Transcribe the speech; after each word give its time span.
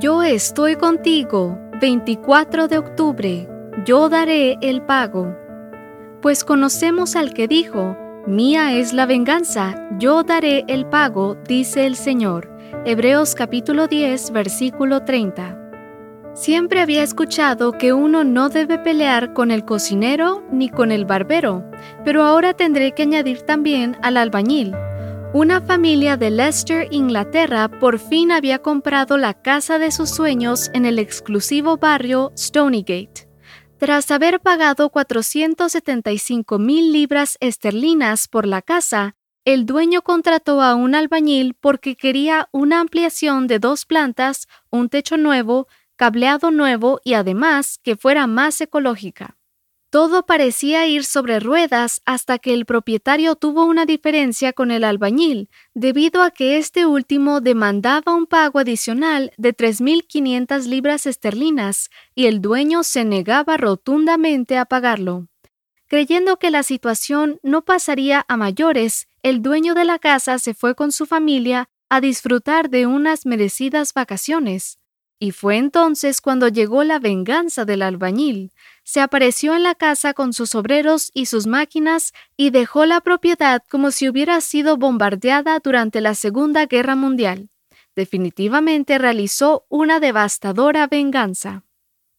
Yo 0.00 0.22
estoy 0.22 0.76
contigo, 0.76 1.58
24 1.80 2.68
de 2.68 2.78
octubre, 2.78 3.48
yo 3.84 4.08
daré 4.08 4.56
el 4.60 4.80
pago. 4.82 5.34
Pues 6.22 6.44
conocemos 6.44 7.16
al 7.16 7.34
que 7.34 7.48
dijo, 7.48 7.96
Mía 8.24 8.74
es 8.74 8.92
la 8.92 9.06
venganza, 9.06 9.74
yo 9.98 10.22
daré 10.22 10.64
el 10.68 10.86
pago, 10.86 11.36
dice 11.48 11.84
el 11.84 11.96
Señor. 11.96 12.48
Hebreos 12.84 13.34
capítulo 13.34 13.88
10, 13.88 14.30
versículo 14.30 15.04
30. 15.04 15.58
Siempre 16.34 16.80
había 16.80 17.02
escuchado 17.02 17.72
que 17.72 17.92
uno 17.92 18.22
no 18.22 18.50
debe 18.50 18.78
pelear 18.78 19.32
con 19.32 19.50
el 19.50 19.64
cocinero 19.64 20.44
ni 20.52 20.68
con 20.68 20.92
el 20.92 21.06
barbero, 21.06 21.68
pero 22.04 22.22
ahora 22.22 22.54
tendré 22.54 22.92
que 22.92 23.02
añadir 23.02 23.42
también 23.42 23.96
al 24.02 24.16
albañil. 24.16 24.76
Una 25.34 25.60
familia 25.60 26.16
de 26.16 26.30
Leicester, 26.30 26.88
Inglaterra, 26.90 27.68
por 27.68 27.98
fin 27.98 28.32
había 28.32 28.60
comprado 28.60 29.18
la 29.18 29.34
casa 29.34 29.78
de 29.78 29.90
sus 29.90 30.08
sueños 30.08 30.70
en 30.72 30.86
el 30.86 30.98
exclusivo 30.98 31.76
barrio 31.76 32.32
Stonygate. 32.34 33.28
Tras 33.76 34.10
haber 34.10 34.40
pagado 34.40 34.88
475 34.88 36.58
mil 36.58 36.92
libras 36.92 37.36
esterlinas 37.40 38.26
por 38.26 38.46
la 38.46 38.62
casa, 38.62 39.16
el 39.44 39.66
dueño 39.66 40.00
contrató 40.00 40.62
a 40.62 40.74
un 40.74 40.94
albañil 40.94 41.54
porque 41.60 41.94
quería 41.94 42.48
una 42.50 42.80
ampliación 42.80 43.46
de 43.48 43.58
dos 43.58 43.84
plantas, 43.84 44.48
un 44.70 44.88
techo 44.88 45.18
nuevo, 45.18 45.68
cableado 45.96 46.50
nuevo 46.50 47.00
y 47.04 47.12
además 47.12 47.78
que 47.82 47.96
fuera 47.96 48.26
más 48.26 48.62
ecológica. 48.62 49.37
Todo 49.90 50.26
parecía 50.26 50.86
ir 50.86 51.04
sobre 51.04 51.40
ruedas 51.40 52.02
hasta 52.04 52.38
que 52.38 52.52
el 52.52 52.66
propietario 52.66 53.36
tuvo 53.36 53.64
una 53.64 53.86
diferencia 53.86 54.52
con 54.52 54.70
el 54.70 54.84
albañil, 54.84 55.48
debido 55.72 56.22
a 56.22 56.30
que 56.30 56.58
este 56.58 56.84
último 56.84 57.40
demandaba 57.40 58.14
un 58.14 58.26
pago 58.26 58.58
adicional 58.58 59.32
de 59.38 59.56
3.500 59.56 60.66
libras 60.66 61.06
esterlinas 61.06 61.88
y 62.14 62.26
el 62.26 62.42
dueño 62.42 62.84
se 62.84 63.06
negaba 63.06 63.56
rotundamente 63.56 64.58
a 64.58 64.66
pagarlo. 64.66 65.28
Creyendo 65.86 66.38
que 66.38 66.50
la 66.50 66.64
situación 66.64 67.40
no 67.42 67.64
pasaría 67.64 68.26
a 68.28 68.36
mayores, 68.36 69.08
el 69.22 69.40
dueño 69.40 69.72
de 69.72 69.86
la 69.86 69.98
casa 69.98 70.38
se 70.38 70.52
fue 70.52 70.74
con 70.74 70.92
su 70.92 71.06
familia 71.06 71.70
a 71.88 72.02
disfrutar 72.02 72.68
de 72.68 72.86
unas 72.86 73.24
merecidas 73.24 73.94
vacaciones. 73.94 74.78
Y 75.20 75.32
fue 75.32 75.56
entonces 75.56 76.20
cuando 76.20 76.46
llegó 76.48 76.84
la 76.84 77.00
venganza 77.00 77.64
del 77.64 77.82
albañil. 77.82 78.52
Se 78.84 79.00
apareció 79.00 79.54
en 79.54 79.64
la 79.64 79.74
casa 79.74 80.14
con 80.14 80.32
sus 80.32 80.54
obreros 80.54 81.10
y 81.12 81.26
sus 81.26 81.46
máquinas 81.46 82.12
y 82.36 82.50
dejó 82.50 82.86
la 82.86 83.00
propiedad 83.00 83.62
como 83.68 83.90
si 83.90 84.08
hubiera 84.08 84.40
sido 84.40 84.76
bombardeada 84.76 85.58
durante 85.58 86.00
la 86.00 86.14
Segunda 86.14 86.66
Guerra 86.66 86.94
Mundial. 86.94 87.50
Definitivamente 87.96 88.96
realizó 88.96 89.66
una 89.68 89.98
devastadora 89.98 90.86
venganza. 90.86 91.64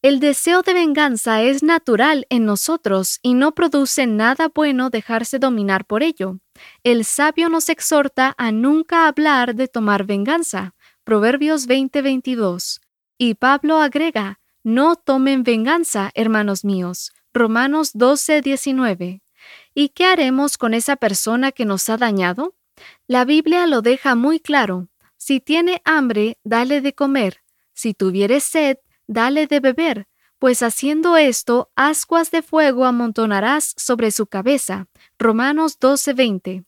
El 0.02 0.18
deseo 0.18 0.62
de 0.62 0.74
venganza 0.74 1.42
es 1.42 1.62
natural 1.62 2.26
en 2.30 2.44
nosotros 2.44 3.18
y 3.22 3.34
no 3.34 3.54
produce 3.54 4.06
nada 4.06 4.50
bueno 4.54 4.90
dejarse 4.90 5.38
dominar 5.38 5.86
por 5.86 6.02
ello. 6.02 6.38
El 6.84 7.04
sabio 7.04 7.48
nos 7.48 7.68
exhorta 7.68 8.34
a 8.36 8.50
nunca 8.50 9.06
hablar 9.08 9.54
de 9.54 9.68
tomar 9.68 10.04
venganza. 10.04 10.74
Proverbios 11.04 11.66
20:22. 11.66 12.80
Y 13.22 13.34
Pablo 13.34 13.82
agrega, 13.82 14.40
no 14.62 14.96
tomen 14.96 15.42
venganza, 15.42 16.10
hermanos 16.14 16.64
míos. 16.64 17.12
Romanos 17.34 17.90
12, 17.92 18.40
19. 18.40 19.20
¿Y 19.74 19.90
qué 19.90 20.06
haremos 20.06 20.56
con 20.56 20.72
esa 20.72 20.96
persona 20.96 21.52
que 21.52 21.66
nos 21.66 21.90
ha 21.90 21.98
dañado? 21.98 22.54
La 23.06 23.26
Biblia 23.26 23.66
lo 23.66 23.82
deja 23.82 24.14
muy 24.14 24.40
claro. 24.40 24.88
Si 25.18 25.38
tiene 25.38 25.82
hambre, 25.84 26.38
dale 26.44 26.80
de 26.80 26.94
comer. 26.94 27.42
Si 27.74 27.92
tuviere 27.92 28.40
sed, 28.40 28.78
dale 29.06 29.46
de 29.46 29.60
beber, 29.60 30.08
pues 30.38 30.62
haciendo 30.62 31.18
esto, 31.18 31.70
ascuas 31.76 32.30
de 32.30 32.40
fuego 32.40 32.86
amontonarás 32.86 33.74
sobre 33.76 34.12
su 34.12 34.28
cabeza. 34.28 34.86
Romanos 35.18 35.78
12:20. 35.78 36.64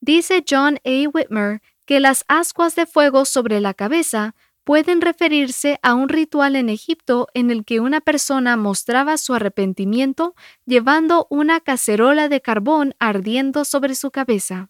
Dice 0.00 0.44
John 0.50 0.80
A. 0.84 1.08
Whitmer 1.14 1.62
que 1.86 2.00
las 2.00 2.24
ascuas 2.26 2.74
de 2.74 2.84
fuego 2.84 3.24
sobre 3.24 3.60
la 3.60 3.72
cabeza 3.72 4.34
pueden 4.66 5.00
referirse 5.00 5.78
a 5.80 5.94
un 5.94 6.08
ritual 6.08 6.56
en 6.56 6.68
Egipto 6.68 7.28
en 7.34 7.52
el 7.52 7.64
que 7.64 7.78
una 7.78 8.00
persona 8.00 8.56
mostraba 8.56 9.16
su 9.16 9.32
arrepentimiento 9.32 10.34
llevando 10.64 11.28
una 11.30 11.60
cacerola 11.60 12.28
de 12.28 12.40
carbón 12.40 12.92
ardiendo 12.98 13.64
sobre 13.64 13.94
su 13.94 14.10
cabeza. 14.10 14.68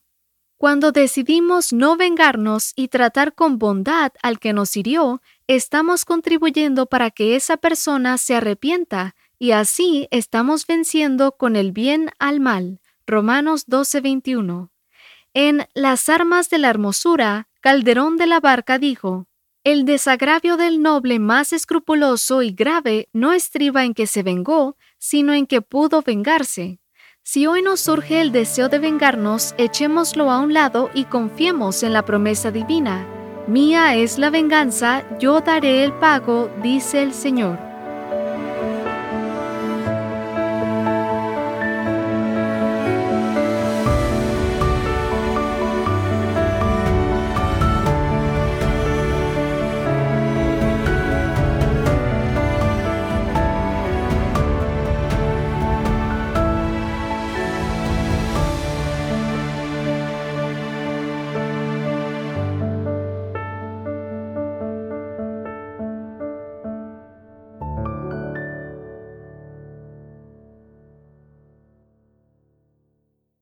Cuando 0.59 0.93
decidimos 0.93 1.73
no 1.73 1.97
vengarnos 1.97 2.75
y 2.77 2.89
tratar 2.89 3.34
con 3.34 3.59
bondad 3.59 4.12
al 4.23 4.39
que 4.39 4.53
nos 4.53 4.77
hirió, 4.77 5.23
estamos 5.47 6.05
contribuyendo 6.05 6.84
para 6.84 7.11
que 7.11 7.34
esa 7.34 7.57
persona 7.57 8.19
se 8.19 8.34
arrepienta 8.34 9.15
y 9.39 9.53
así 9.53 10.09
estamos 10.11 10.67
venciendo 10.67 11.33
con 11.33 11.57
el 11.57 11.73
bien 11.73 12.11
al 12.19 12.39
mal. 12.41 12.81
Romanos 13.07 13.67
12:21. 13.67 14.69
En 15.33 15.67
Las 15.73 16.11
armas 16.11 16.51
de 16.51 16.59
la 16.59 16.69
hermosura, 16.69 17.49
Calderón 17.63 18.19
de 18.19 18.27
la 18.27 18.41
Barca 18.41 18.78
dijo, 18.78 19.27
el 19.66 19.84
desagravio 19.84 20.56
del 20.56 20.81
noble 20.81 21.19
más 21.19 21.53
escrupuloso 21.53 22.41
y 22.41 22.53
grave 22.53 23.09
no 23.12 23.32
estriba 23.32 23.84
en 23.84 23.94
que 23.94 24.06
se 24.06 24.22
vengó, 24.22 24.77
sino 24.97 25.34
en 25.34 25.44
que 25.44 25.60
pudo 25.60 26.03
vengarse. 26.03 26.78
Si 27.25 27.49
hoy 27.49 27.62
nos 27.62 27.81
surge 27.81 28.21
el 28.21 28.31
deseo 28.31 28.69
de 28.69 28.78
vengarnos, 28.78 29.56
echémoslo 29.59 30.31
a 30.31 30.38
un 30.38 30.54
lado 30.54 30.88
y 30.94 31.06
confiemos 31.06 31.82
en 31.82 31.93
la 31.93 32.04
promesa 32.04 32.53
divina. 32.53 33.09
Mía 33.49 33.97
es 33.97 34.19
la 34.19 34.31
venganza, 34.31 35.03
yo 35.19 35.41
daré 35.41 35.83
el 35.83 35.93
pago, 35.94 36.48
dice 36.62 37.03
el 37.03 37.12
Señor. 37.12 37.66